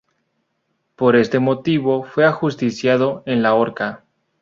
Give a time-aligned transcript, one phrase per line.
[0.95, 4.03] Por este motivo, fue ajusticiado en la horca.